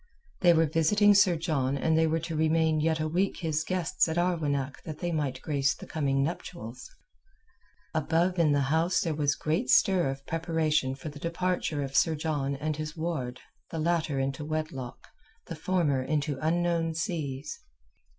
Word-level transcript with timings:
They 0.39 0.51
were 0.53 0.65
visiting 0.65 1.13
Sir 1.13 1.35
John 1.35 1.77
and 1.77 1.95
they 1.95 2.07
were 2.07 2.17
to 2.21 2.35
remain 2.35 2.79
yet 2.79 2.99
a 2.99 3.07
week 3.07 3.37
his 3.41 3.63
guests 3.63 4.07
at 4.07 4.17
Arwenack 4.17 4.81
that 4.83 4.97
they 4.97 5.11
might 5.11 5.39
grace 5.43 5.75
the 5.75 5.85
coming 5.85 6.23
nuptials. 6.23 6.89
Above 7.93 8.39
in 8.39 8.51
the 8.51 8.61
house 8.73 9.01
there 9.01 9.13
was 9.13 9.35
great 9.35 9.69
stir 9.69 10.09
of 10.09 10.25
preparation 10.25 10.95
for 10.95 11.09
the 11.09 11.19
departure 11.19 11.83
of 11.83 11.95
Sir 11.95 12.15
John 12.15 12.55
and 12.55 12.77
his 12.77 12.97
ward, 12.97 13.41
the 13.69 13.77
latter 13.77 14.17
into 14.17 14.43
wedlock, 14.43 15.07
the 15.45 15.55
former 15.55 16.01
into 16.01 16.39
unknown 16.41 16.95
seas. 16.95 17.59